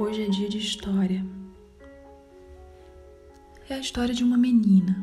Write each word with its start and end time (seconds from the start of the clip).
Hoje 0.00 0.22
é 0.22 0.30
dia 0.30 0.48
de 0.48 0.56
história. 0.56 1.22
É 3.68 3.74
a 3.74 3.78
história 3.78 4.14
de 4.14 4.24
uma 4.24 4.38
menina. 4.38 4.96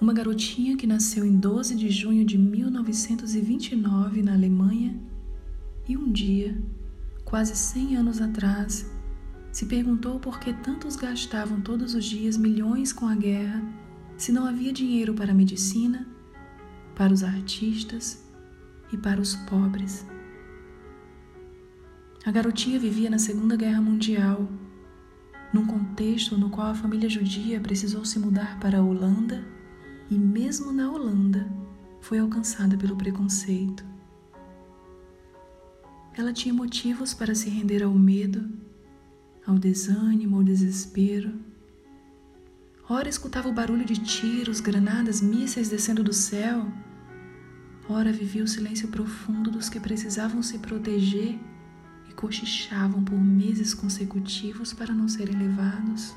Uma 0.00 0.12
garotinha 0.12 0.76
que 0.76 0.88
nasceu 0.88 1.24
em 1.24 1.38
12 1.38 1.76
de 1.76 1.88
junho 1.88 2.24
de 2.24 2.36
1929 2.36 4.24
na 4.24 4.32
Alemanha 4.32 4.98
e 5.88 5.96
um 5.96 6.10
dia, 6.10 6.60
quase 7.24 7.54
100 7.54 7.96
anos 7.98 8.20
atrás, 8.20 8.90
se 9.52 9.66
perguntou 9.66 10.18
por 10.18 10.40
que 10.40 10.52
tantos 10.52 10.96
gastavam 10.96 11.60
todos 11.60 11.94
os 11.94 12.04
dias 12.04 12.36
milhões 12.36 12.92
com 12.92 13.06
a 13.06 13.14
guerra 13.14 13.62
se 14.16 14.32
não 14.32 14.46
havia 14.46 14.72
dinheiro 14.72 15.14
para 15.14 15.30
a 15.30 15.34
medicina, 15.34 16.08
para 16.96 17.12
os 17.12 17.22
artistas 17.22 18.20
e 18.92 18.96
para 18.98 19.20
os 19.20 19.36
pobres. 19.48 20.04
A 22.26 22.30
garotinha 22.30 22.78
vivia 22.78 23.10
na 23.10 23.18
Segunda 23.18 23.54
Guerra 23.54 23.82
Mundial, 23.82 24.48
num 25.52 25.66
contexto 25.66 26.38
no 26.38 26.48
qual 26.48 26.68
a 26.68 26.74
família 26.74 27.06
judia 27.06 27.60
precisou 27.60 28.02
se 28.02 28.18
mudar 28.18 28.58
para 28.58 28.78
a 28.78 28.82
Holanda 28.82 29.44
e, 30.10 30.14
mesmo 30.14 30.72
na 30.72 30.90
Holanda, 30.90 31.46
foi 32.00 32.18
alcançada 32.18 32.78
pelo 32.78 32.96
preconceito. 32.96 33.84
Ela 36.16 36.32
tinha 36.32 36.54
motivos 36.54 37.12
para 37.12 37.34
se 37.34 37.50
render 37.50 37.82
ao 37.82 37.92
medo, 37.92 38.48
ao 39.46 39.58
desânimo, 39.58 40.36
ao 40.36 40.42
desespero. 40.42 41.30
Ora 42.88 43.08
escutava 43.10 43.50
o 43.50 43.52
barulho 43.52 43.84
de 43.84 43.98
tiros, 43.98 44.60
granadas, 44.60 45.20
mísseis 45.20 45.68
descendo 45.68 46.02
do 46.02 46.14
céu. 46.14 46.72
Ora 47.86 48.10
vivia 48.10 48.44
o 48.44 48.48
silêncio 48.48 48.88
profundo 48.88 49.50
dos 49.50 49.68
que 49.68 49.78
precisavam 49.78 50.42
se 50.42 50.58
proteger 50.58 51.38
cochichavam 52.16 53.02
por 53.02 53.18
meses 53.18 53.74
consecutivos 53.74 54.72
para 54.72 54.92
não 54.92 55.08
serem 55.08 55.36
levados. 55.36 56.14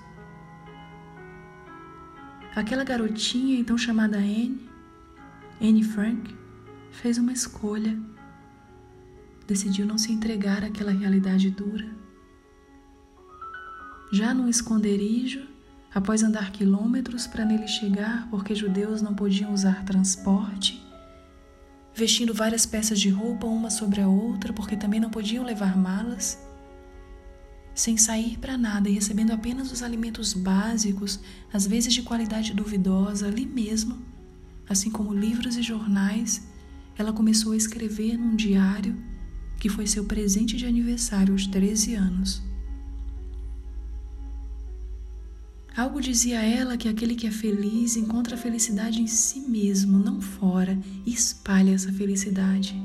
Aquela 2.56 2.84
garotinha, 2.84 3.60
então 3.60 3.78
chamada 3.78 4.18
Anne, 4.18 4.68
Anne 5.62 5.84
Frank, 5.84 6.36
fez 6.92 7.18
uma 7.18 7.32
escolha. 7.32 8.00
Decidiu 9.46 9.86
não 9.86 9.98
se 9.98 10.12
entregar 10.12 10.64
àquela 10.64 10.92
realidade 10.92 11.50
dura. 11.50 11.88
Já 14.12 14.34
num 14.34 14.48
esconderijo, 14.48 15.46
após 15.94 16.24
andar 16.24 16.52
quilômetros 16.52 17.28
para 17.28 17.46
nele 17.46 17.68
chegar, 17.68 18.28
porque 18.30 18.56
judeus 18.56 19.02
não 19.02 19.14
podiam 19.14 19.54
usar 19.54 19.84
transporte, 19.86 20.87
vestindo 21.98 22.32
várias 22.32 22.64
peças 22.64 23.00
de 23.00 23.10
roupa 23.10 23.48
uma 23.48 23.72
sobre 23.72 24.02
a 24.02 24.08
outra, 24.08 24.54
porque 24.54 24.78
também 24.78 25.00
não 25.00 25.10
podiam 25.10 25.44
levar 25.44 25.76
malas, 25.76 26.38
sem 27.74 27.98
sair 27.98 28.38
para 28.38 28.56
nada 28.56 28.88
e 28.88 28.94
recebendo 28.94 29.32
apenas 29.32 29.72
os 29.72 29.82
alimentos 29.82 30.32
básicos, 30.32 31.20
às 31.52 31.66
vezes 31.66 31.92
de 31.92 32.04
qualidade 32.04 32.54
duvidosa, 32.54 33.26
ali 33.26 33.48
mesmo, 33.48 33.98
assim 34.70 34.92
como 34.92 35.12
livros 35.12 35.58
e 35.58 35.64
jornais, 35.64 36.48
ela 36.96 37.12
começou 37.12 37.54
a 37.54 37.58
escrever 37.58 38.16
num 38.16 38.36
diário 38.36 38.96
que 39.60 39.68
foi 39.68 39.88
seu 39.88 40.06
presente 40.06 40.56
de 40.56 40.68
aniversário 40.68 41.34
aos 41.34 41.48
13 41.48 41.96
anos. 41.96 42.47
Algo 45.78 46.02
dizia 46.02 46.40
a 46.40 46.44
ela 46.44 46.76
que 46.76 46.90
aquele 46.90 47.14
que 47.14 47.28
é 47.28 47.32
feliz 47.32 47.96
encontra 47.96 48.34
a 48.34 48.38
felicidade 48.38 49.00
em 49.00 49.06
si 49.06 49.42
mesmo, 49.42 50.00
não 50.00 50.20
fora, 50.20 50.76
e 51.06 51.14
espalha 51.14 51.70
essa 51.70 51.94
felicidade. 51.94 52.76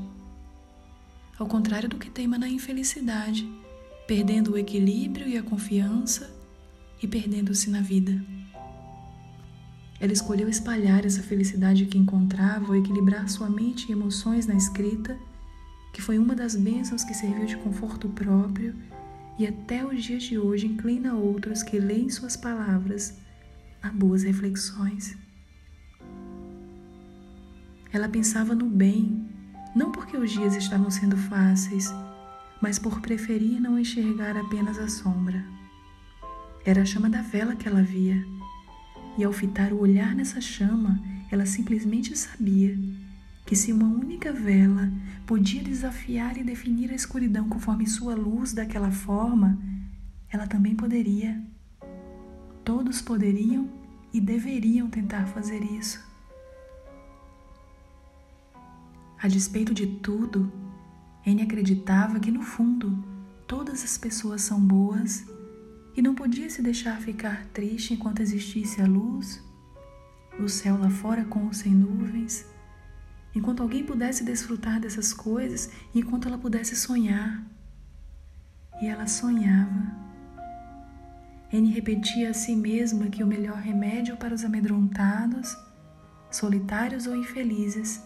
Ao 1.39 1.47
contrário 1.47 1.89
do 1.89 1.97
que 1.97 2.11
teima 2.11 2.37
na 2.37 2.47
infelicidade, 2.47 3.51
perdendo 4.05 4.51
o 4.51 4.57
equilíbrio 4.59 5.27
e 5.27 5.35
a 5.35 5.41
confiança 5.41 6.29
e 7.01 7.07
perdendo-se 7.07 7.71
na 7.71 7.81
vida. 7.81 8.23
Ela 9.99 10.13
escolheu 10.13 10.47
espalhar 10.47 11.03
essa 11.03 11.23
felicidade 11.23 11.87
que 11.87 11.97
encontrava 11.97 12.67
ao 12.67 12.75
equilibrar 12.75 13.27
sua 13.27 13.49
mente 13.49 13.89
e 13.89 13.91
emoções 13.91 14.45
na 14.45 14.53
escrita, 14.53 15.17
que 15.91 16.01
foi 16.01 16.19
uma 16.19 16.35
das 16.35 16.55
bênçãos 16.55 17.03
que 17.03 17.15
serviu 17.15 17.47
de 17.47 17.57
conforto 17.57 18.07
próprio 18.09 18.75
e 19.37 19.47
até 19.47 19.85
os 19.85 20.03
dias 20.03 20.23
de 20.23 20.37
hoje 20.37 20.67
inclina 20.67 21.13
outros 21.13 21.63
que 21.63 21.79
leem 21.79 22.09
suas 22.09 22.37
palavras 22.37 23.17
a 23.81 23.89
boas 23.89 24.23
reflexões. 24.23 25.17
Ela 27.91 28.09
pensava 28.09 28.55
no 28.55 28.65
bem, 28.65 29.27
não 29.75 29.91
porque 29.91 30.17
os 30.17 30.31
dias 30.31 30.55
estavam 30.55 30.89
sendo 30.89 31.17
fáceis, 31.17 31.93
mas 32.61 32.79
por 32.79 33.01
preferir 33.01 33.59
não 33.59 33.77
enxergar 33.77 34.37
apenas 34.37 34.79
a 34.79 34.87
sombra. 34.87 35.43
Era 36.65 36.81
a 36.81 36.85
chama 36.85 37.09
da 37.09 37.21
vela 37.21 37.55
que 37.55 37.67
ela 37.67 37.83
via, 37.83 38.23
e 39.17 39.23
ao 39.23 39.33
fitar 39.33 39.73
o 39.73 39.81
olhar 39.81 40.15
nessa 40.15 40.39
chama, 40.39 40.99
ela 41.29 41.45
simplesmente 41.45 42.17
sabia 42.17 42.77
que 43.53 43.59
se 43.59 43.71
uma 43.71 43.85
única 43.85 44.33
vela 44.33 44.91
podia 45.27 45.61
desafiar 45.61 46.39
e 46.39 46.43
definir 46.43 46.89
a 46.89 46.95
escuridão 46.95 47.47
conforme 47.47 47.85
sua 47.85 48.15
luz 48.15 48.51
daquela 48.51 48.89
forma, 48.89 49.59
ela 50.27 50.47
também 50.47 50.75
poderia. 50.75 51.39
Todos 52.65 52.99
poderiam 52.99 53.69
e 54.11 54.19
deveriam 54.19 54.89
tentar 54.89 55.27
fazer 55.27 55.61
isso. 55.61 56.03
A 59.21 59.27
despeito 59.27 59.71
de 59.71 59.85
tudo, 59.85 60.51
Anne 61.23 61.43
acreditava 61.43 62.19
que 62.19 62.31
no 62.31 62.41
fundo 62.41 63.05
todas 63.45 63.83
as 63.83 63.99
pessoas 63.99 64.41
são 64.41 64.59
boas 64.59 65.27
e 65.95 66.01
não 66.01 66.15
podia 66.15 66.49
se 66.49 66.63
deixar 66.63 66.99
ficar 66.99 67.45
triste 67.53 67.93
enquanto 67.93 68.23
existisse 68.23 68.81
a 68.81 68.87
luz, 68.87 69.43
o 70.39 70.49
céu 70.49 70.75
lá 70.75 70.89
fora 70.89 71.23
com 71.23 71.45
ou 71.45 71.53
sem 71.53 71.71
nuvens 71.71 72.51
enquanto 73.35 73.61
alguém 73.61 73.83
pudesse 73.83 74.23
desfrutar 74.23 74.79
dessas 74.79 75.13
coisas 75.13 75.69
enquanto 75.93 76.27
ela 76.27 76.37
pudesse 76.37 76.75
sonhar. 76.75 77.43
E 78.81 78.87
ela 78.87 79.07
sonhava. 79.07 80.03
Anne 81.53 81.71
repetia 81.71 82.31
a 82.31 82.33
si 82.33 82.55
mesma 82.55 83.07
que 83.07 83.23
o 83.23 83.27
melhor 83.27 83.57
remédio 83.57 84.17
para 84.17 84.33
os 84.33 84.43
amedrontados, 84.43 85.55
solitários 86.31 87.05
ou 87.05 87.15
infelizes, 87.15 88.01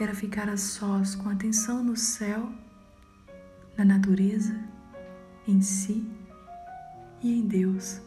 era 0.00 0.14
ficar 0.14 0.48
a 0.48 0.56
sós 0.56 1.14
com 1.14 1.28
atenção 1.28 1.82
no 1.82 1.96
céu, 1.96 2.50
na 3.76 3.84
natureza, 3.84 4.56
em 5.46 5.60
si 5.60 6.08
e 7.20 7.38
em 7.38 7.46
Deus. 7.46 8.00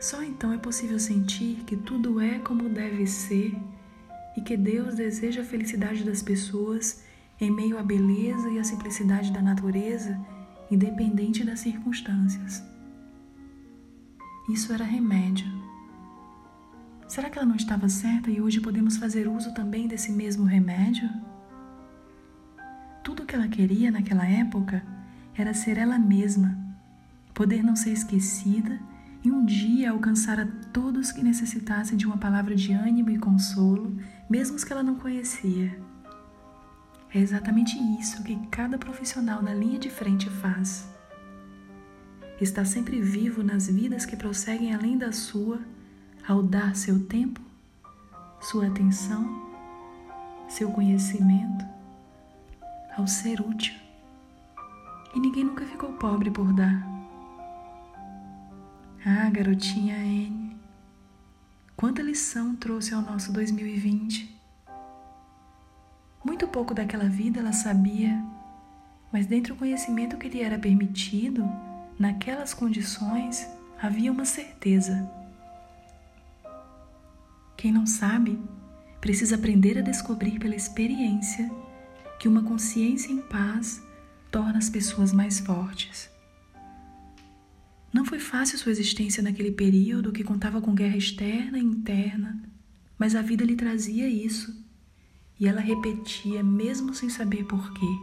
Só 0.00 0.22
então 0.22 0.52
é 0.52 0.58
possível 0.58 0.98
sentir 0.98 1.62
que 1.66 1.76
tudo 1.76 2.20
é 2.20 2.38
como 2.38 2.68
deve 2.68 3.06
ser 3.06 3.54
e 4.36 4.40
que 4.40 4.56
Deus 4.56 4.94
deseja 4.94 5.42
a 5.42 5.44
felicidade 5.44 6.04
das 6.04 6.22
pessoas 6.22 7.02
em 7.40 7.50
meio 7.50 7.78
à 7.78 7.82
beleza 7.82 8.50
e 8.50 8.58
à 8.58 8.64
simplicidade 8.64 9.32
da 9.32 9.40
natureza, 9.40 10.18
independente 10.70 11.44
das 11.44 11.60
circunstâncias. 11.60 12.62
Isso 14.48 14.72
era 14.72 14.84
remédio. 14.84 15.46
Será 17.08 17.30
que 17.30 17.38
ela 17.38 17.46
não 17.46 17.56
estava 17.56 17.88
certa 17.88 18.30
e 18.30 18.40
hoje 18.40 18.60
podemos 18.60 18.96
fazer 18.96 19.28
uso 19.28 19.54
também 19.54 19.86
desse 19.86 20.10
mesmo 20.12 20.44
remédio? 20.44 21.08
Tudo 23.02 23.22
o 23.22 23.26
que 23.26 23.34
ela 23.34 23.48
queria 23.48 23.90
naquela 23.90 24.26
época 24.26 24.84
era 25.34 25.54
ser 25.54 25.78
ela 25.78 25.98
mesma, 25.98 26.58
poder 27.32 27.62
não 27.62 27.76
ser 27.76 27.90
esquecida 27.92 28.80
e 29.26 29.30
um 29.30 29.44
dia 29.44 29.90
alcançar 29.90 30.38
a 30.38 30.46
todos 30.72 31.10
que 31.10 31.20
necessitassem 31.20 31.98
de 31.98 32.06
uma 32.06 32.16
palavra 32.16 32.54
de 32.54 32.72
ânimo 32.72 33.10
e 33.10 33.18
consolo, 33.18 33.92
mesmo 34.30 34.54
os 34.54 34.62
que 34.62 34.72
ela 34.72 34.84
não 34.84 34.94
conhecia. 34.94 35.76
É 37.12 37.18
exatamente 37.18 37.76
isso 38.00 38.22
que 38.22 38.36
cada 38.46 38.78
profissional 38.78 39.42
na 39.42 39.52
linha 39.52 39.80
de 39.80 39.90
frente 39.90 40.30
faz. 40.30 40.88
Está 42.40 42.64
sempre 42.64 43.00
vivo 43.00 43.42
nas 43.42 43.66
vidas 43.66 44.06
que 44.06 44.14
prosseguem 44.14 44.72
além 44.72 44.96
da 44.96 45.10
sua, 45.10 45.60
ao 46.24 46.40
dar 46.40 46.76
seu 46.76 47.04
tempo, 47.04 47.40
sua 48.40 48.68
atenção, 48.68 49.44
seu 50.48 50.70
conhecimento, 50.70 51.64
ao 52.96 53.08
ser 53.08 53.40
útil. 53.40 53.74
E 55.16 55.18
ninguém 55.18 55.42
nunca 55.42 55.64
ficou 55.64 55.94
pobre 55.94 56.30
por 56.30 56.52
dar. 56.52 56.95
Ah, 59.08 59.30
garotinha 59.30 59.94
Anne, 59.94 60.56
quanta 61.76 62.02
lição 62.02 62.56
trouxe 62.56 62.92
ao 62.92 63.00
nosso 63.00 63.32
2020. 63.32 64.36
Muito 66.24 66.48
pouco 66.48 66.74
daquela 66.74 67.08
vida 67.08 67.38
ela 67.38 67.52
sabia, 67.52 68.20
mas 69.12 69.24
dentro 69.24 69.54
do 69.54 69.58
conhecimento 69.60 70.16
que 70.16 70.28
lhe 70.28 70.42
era 70.42 70.58
permitido, 70.58 71.48
naquelas 71.96 72.52
condições, 72.52 73.46
havia 73.80 74.10
uma 74.10 74.24
certeza. 74.24 75.08
Quem 77.56 77.70
não 77.70 77.86
sabe, 77.86 78.42
precisa 79.00 79.36
aprender 79.36 79.78
a 79.78 79.82
descobrir 79.82 80.40
pela 80.40 80.56
experiência 80.56 81.48
que 82.18 82.26
uma 82.26 82.42
consciência 82.42 83.12
em 83.12 83.22
paz 83.22 83.80
torna 84.32 84.58
as 84.58 84.68
pessoas 84.68 85.12
mais 85.12 85.38
fortes. 85.38 86.15
Não 88.06 88.10
foi 88.10 88.20
fácil 88.20 88.56
sua 88.56 88.70
existência 88.70 89.20
naquele 89.20 89.50
período 89.50 90.12
que 90.12 90.22
contava 90.22 90.60
com 90.60 90.72
guerra 90.72 90.96
externa 90.96 91.58
e 91.58 91.64
interna, 91.64 92.40
mas 92.96 93.16
a 93.16 93.20
vida 93.20 93.44
lhe 93.44 93.56
trazia 93.56 94.08
isso 94.08 94.64
e 95.40 95.48
ela 95.48 95.60
repetia 95.60 96.40
mesmo 96.40 96.94
sem 96.94 97.08
saber 97.08 97.44
porquê. 97.46 97.98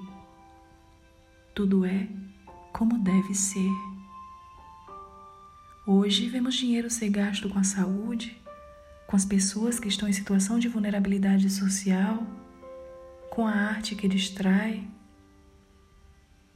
Tudo 1.56 1.86
é 1.86 2.10
como 2.74 3.00
deve 3.00 3.34
ser. 3.34 3.72
Hoje 5.88 6.28
vemos 6.28 6.56
dinheiro 6.56 6.90
ser 6.90 7.10
gasto 7.10 7.48
com 7.48 7.60
a 7.60 7.64
saúde, 7.64 8.38
com 9.08 9.16
as 9.16 9.24
pessoas 9.24 9.80
que 9.80 9.88
estão 9.88 10.10
em 10.10 10.12
situação 10.12 10.60
de 10.60 10.68
vulnerabilidade 10.68 11.50
social, 11.50 12.28
com 13.30 13.48
a 13.48 13.54
arte 13.54 13.96
que 13.96 14.10
distrai. 14.10 14.86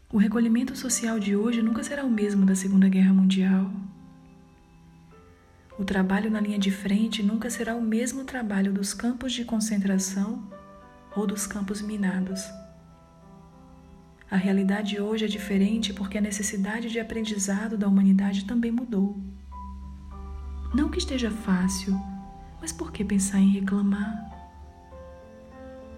O 0.09 0.17
recolhimento 0.17 0.73
social 0.73 1.19
de 1.19 1.35
hoje 1.35 1.61
nunca 1.61 1.83
será 1.83 2.05
o 2.05 2.09
mesmo 2.09 2.45
da 2.45 2.55
Segunda 2.55 2.87
Guerra 2.87 3.13
Mundial. 3.13 3.69
O 5.77 5.83
trabalho 5.83 6.31
na 6.31 6.39
linha 6.39 6.57
de 6.57 6.71
frente 6.71 7.21
nunca 7.21 7.49
será 7.49 7.75
o 7.75 7.81
mesmo 7.81 8.23
trabalho 8.23 8.71
dos 8.71 8.93
campos 8.93 9.33
de 9.33 9.43
concentração 9.43 10.49
ou 11.13 11.27
dos 11.27 11.45
campos 11.45 11.81
minados. 11.81 12.41
A 14.31 14.37
realidade 14.37 14.97
hoje 14.97 15.25
é 15.25 15.27
diferente 15.27 15.93
porque 15.93 16.17
a 16.17 16.21
necessidade 16.21 16.89
de 16.89 17.01
aprendizado 17.01 17.77
da 17.77 17.85
humanidade 17.85 18.45
também 18.45 18.71
mudou. 18.71 19.21
Não 20.73 20.87
que 20.87 20.99
esteja 20.99 21.29
fácil, 21.29 21.93
mas 22.61 22.71
por 22.71 22.93
que 22.93 23.03
pensar 23.03 23.39
em 23.39 23.51
reclamar? 23.51 24.36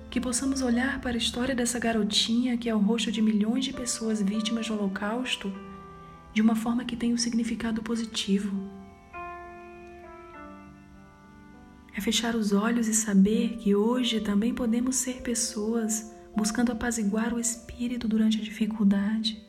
Que 0.10 0.20
possamos 0.20 0.62
olhar 0.62 1.00
para 1.02 1.12
a 1.12 1.18
história 1.18 1.54
dessa 1.54 1.80
garotinha 1.80 2.58
que 2.58 2.68
é 2.68 2.76
o 2.76 2.80
rosto 2.80 3.12
de 3.12 3.22
milhões 3.22 3.66
de 3.66 3.74
pessoas 3.74 4.22
vítimas 4.22 4.68
do 4.68 4.74
Holocausto 4.74 5.54
de 6.34 6.42
uma 6.42 6.56
forma 6.56 6.86
que 6.86 6.96
tenha 6.96 7.14
um 7.14 7.18
significado 7.18 7.82
positivo. 7.84 8.52
É 11.96 12.02
fechar 12.02 12.36
os 12.36 12.54
olhos 12.54 12.88
e 12.88 12.94
saber 12.94 13.58
que 13.58 13.76
hoje 13.76 14.22
também 14.22 14.54
podemos 14.54 14.96
ser 14.96 15.22
pessoas 15.22 16.14
buscando 16.36 16.72
apaziguar 16.72 17.34
o 17.34 17.40
espírito 17.40 18.08
durante 18.08 18.40
a 18.40 18.42
dificuldade. 18.42 19.44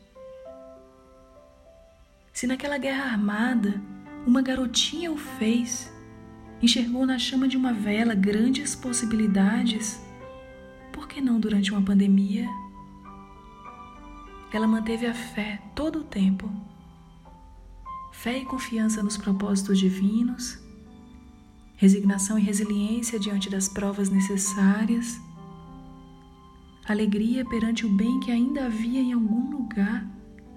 Se 2.33 2.47
naquela 2.47 2.77
guerra 2.77 3.05
armada 3.05 3.81
uma 4.25 4.41
garotinha 4.41 5.11
o 5.11 5.17
fez, 5.17 5.91
enxergou 6.61 7.05
na 7.05 7.17
chama 7.17 7.47
de 7.47 7.57
uma 7.57 7.73
vela 7.73 8.13
grandes 8.13 8.75
possibilidades, 8.75 9.99
por 10.91 11.07
que 11.07 11.21
não 11.21 11.39
durante 11.39 11.71
uma 11.71 11.81
pandemia? 11.81 12.47
Ela 14.51 14.67
manteve 14.67 15.05
a 15.05 15.13
fé 15.13 15.61
todo 15.75 15.99
o 15.99 16.03
tempo. 16.03 16.51
Fé 18.11 18.39
e 18.39 18.45
confiança 18.45 19.01
nos 19.01 19.17
propósitos 19.17 19.79
divinos, 19.79 20.59
resignação 21.75 22.37
e 22.37 22.41
resiliência 22.41 23.19
diante 23.19 23.49
das 23.49 23.67
provas 23.67 24.09
necessárias 24.09 25.19
alegria 26.91 27.45
perante 27.45 27.85
o 27.85 27.89
bem 27.89 28.19
que 28.19 28.31
ainda 28.31 28.65
havia 28.65 28.99
em 28.99 29.13
algum 29.13 29.51
lugar 29.51 30.05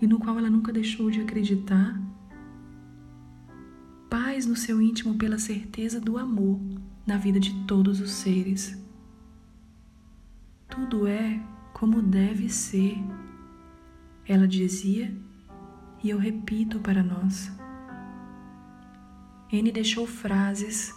e 0.00 0.06
no 0.06 0.18
qual 0.18 0.38
ela 0.38 0.50
nunca 0.50 0.72
deixou 0.72 1.10
de 1.10 1.20
acreditar, 1.20 2.00
paz 4.10 4.46
no 4.46 4.56
seu 4.56 4.80
íntimo 4.82 5.14
pela 5.14 5.38
certeza 5.38 6.00
do 6.00 6.18
amor 6.18 6.60
na 7.06 7.16
vida 7.16 7.38
de 7.38 7.54
todos 7.64 8.00
os 8.00 8.10
seres. 8.10 8.83
Tudo 10.74 11.06
é 11.06 11.40
como 11.72 12.02
deve 12.02 12.48
ser, 12.48 12.98
ela 14.26 14.48
dizia, 14.48 15.14
e 16.02 16.10
eu 16.10 16.18
repito 16.18 16.80
para 16.80 17.00
nós. 17.00 17.52
N 19.52 19.70
deixou 19.70 20.04
frases 20.04 20.92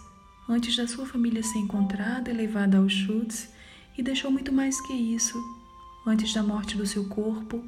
antes 0.48 0.76
da 0.76 0.88
sua 0.88 1.06
família 1.06 1.44
ser 1.44 1.58
encontrada 1.58 2.28
e 2.28 2.34
levada 2.34 2.76
a 2.76 2.80
Auschwitz 2.80 3.50
e 3.96 4.02
deixou 4.02 4.32
muito 4.32 4.52
mais 4.52 4.80
que 4.80 4.92
isso 4.92 5.38
antes 6.04 6.34
da 6.34 6.42
morte 6.42 6.76
do 6.76 6.84
seu 6.84 7.08
corpo 7.08 7.62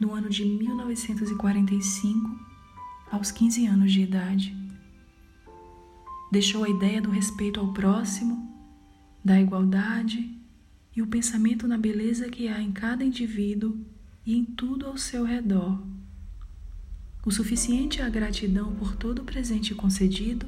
no 0.00 0.14
ano 0.14 0.30
de 0.30 0.46
1945, 0.46 2.30
aos 3.10 3.30
15 3.30 3.66
anos 3.66 3.92
de 3.92 4.00
idade. 4.00 4.56
Deixou 6.30 6.64
a 6.64 6.68
ideia 6.70 7.02
do 7.02 7.10
respeito 7.10 7.60
ao 7.60 7.74
próximo, 7.74 8.50
da 9.22 9.38
igualdade 9.38 10.41
e 10.94 11.02
o 11.02 11.06
pensamento 11.06 11.66
na 11.66 11.78
beleza 11.78 12.28
que 12.28 12.48
há 12.48 12.60
em 12.60 12.72
cada 12.72 13.04
indivíduo 13.04 13.78
e 14.26 14.36
em 14.36 14.44
tudo 14.44 14.86
ao 14.86 14.96
seu 14.96 15.24
redor. 15.24 15.82
O 17.24 17.30
suficiente 17.30 18.00
é 18.00 18.04
a 18.04 18.10
gratidão 18.10 18.74
por 18.74 18.96
todo 18.96 19.20
o 19.20 19.24
presente 19.24 19.74
concedido, 19.74 20.46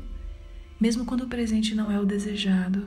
mesmo 0.81 1.05
quando 1.05 1.23
o 1.23 1.29
presente 1.29 1.75
não 1.75 1.91
é 1.91 1.99
o 1.99 2.05
desejado 2.05 2.87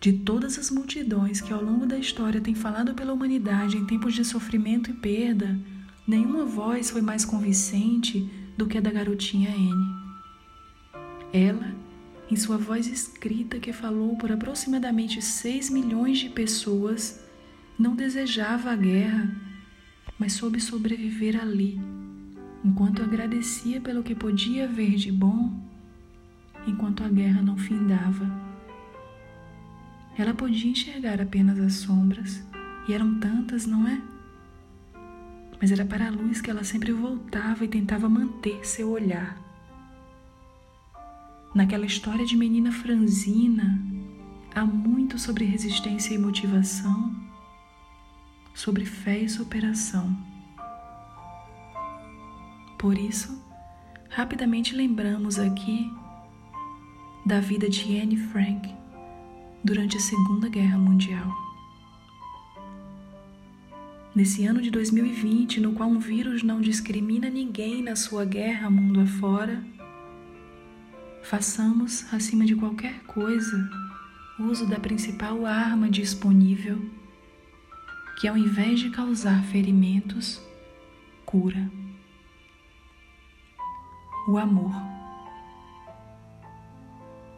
de 0.00 0.14
todas 0.14 0.58
as 0.58 0.70
multidões 0.70 1.42
que 1.42 1.52
ao 1.52 1.62
longo 1.62 1.84
da 1.84 1.98
história 1.98 2.40
têm 2.40 2.54
falado 2.54 2.94
pela 2.94 3.12
humanidade 3.12 3.76
em 3.76 3.84
tempos 3.84 4.14
de 4.14 4.24
sofrimento 4.24 4.90
e 4.90 4.94
perda, 4.94 5.58
nenhuma 6.06 6.46
voz 6.46 6.90
foi 6.90 7.02
mais 7.02 7.24
convincente 7.24 8.28
do 8.56 8.66
que 8.66 8.78
a 8.78 8.80
da 8.80 8.90
garotinha 8.90 9.50
Anne. 9.50 10.00
Ela, 11.32 11.74
em 12.30 12.36
sua 12.36 12.56
voz 12.56 12.86
escrita 12.86 13.58
que 13.58 13.72
falou 13.72 14.16
por 14.16 14.30
aproximadamente 14.30 15.20
6 15.20 15.68
milhões 15.70 16.18
de 16.18 16.28
pessoas, 16.28 17.20
não 17.76 17.96
desejava 17.96 18.70
a 18.70 18.76
guerra, 18.76 19.34
mas 20.16 20.34
soube 20.34 20.60
sobreviver 20.60 21.40
ali, 21.40 21.80
enquanto 22.64 23.02
agradecia 23.02 23.80
pelo 23.80 24.02
que 24.02 24.14
podia 24.14 24.68
ver 24.68 24.94
de 24.94 25.10
bom, 25.10 25.52
enquanto 26.66 27.02
a 27.02 27.08
guerra 27.08 27.42
não 27.42 27.56
findava. 27.56 28.30
Ela 30.16 30.34
podia 30.34 30.70
enxergar 30.70 31.20
apenas 31.20 31.58
as 31.58 31.72
sombras, 31.74 32.44
e 32.86 32.92
eram 32.92 33.18
tantas, 33.18 33.66
não 33.66 33.88
é? 33.88 34.00
Mas 35.60 35.72
era 35.72 35.84
para 35.84 36.06
a 36.06 36.10
luz 36.10 36.40
que 36.40 36.50
ela 36.50 36.62
sempre 36.62 36.92
voltava 36.92 37.64
e 37.64 37.68
tentava 37.68 38.08
manter 38.08 38.64
seu 38.64 38.90
olhar. 38.90 39.49
Naquela 41.52 41.84
história 41.84 42.24
de 42.24 42.36
menina 42.36 42.70
franzina, 42.70 43.82
há 44.54 44.64
muito 44.64 45.18
sobre 45.18 45.44
resistência 45.44 46.14
e 46.14 46.18
motivação, 46.18 47.12
sobre 48.54 48.84
fé 48.84 49.18
e 49.18 49.28
superação. 49.28 50.16
Por 52.78 52.96
isso, 52.96 53.44
rapidamente 54.08 54.76
lembramos 54.76 55.40
aqui 55.40 55.92
da 57.26 57.40
vida 57.40 57.68
de 57.68 57.98
Anne 57.98 58.16
Frank 58.16 58.72
durante 59.64 59.96
a 59.96 60.00
Segunda 60.00 60.48
Guerra 60.48 60.78
Mundial. 60.78 61.28
Nesse 64.14 64.44
ano 64.44 64.62
de 64.62 64.70
2020, 64.70 65.60
no 65.60 65.72
qual 65.72 65.88
um 65.88 65.98
vírus 65.98 66.44
não 66.44 66.60
discrimina 66.60 67.28
ninguém 67.28 67.82
na 67.82 67.96
sua 67.96 68.24
guerra 68.24 68.70
mundo 68.70 69.00
afora, 69.00 69.64
façamos, 71.22 72.12
acima 72.12 72.44
de 72.44 72.54
qualquer 72.56 73.02
coisa, 73.04 73.70
uso 74.38 74.66
da 74.66 74.78
principal 74.78 75.46
arma 75.46 75.88
disponível, 75.88 76.80
que 78.18 78.28
ao 78.28 78.36
invés 78.36 78.80
de 78.80 78.90
causar 78.90 79.42
ferimentos, 79.44 80.40
cura. 81.24 81.70
O 84.28 84.36
amor. 84.36 84.72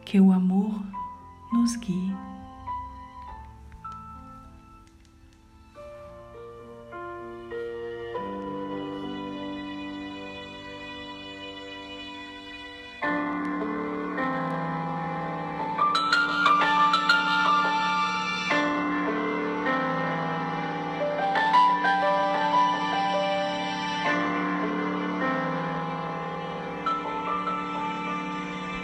Que 0.05 0.19
o 0.19 0.31
amor 0.31 0.83
nos 1.51 1.75
guie. 1.77 2.32